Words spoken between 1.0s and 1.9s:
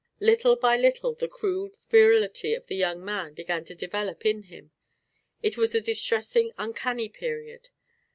the crude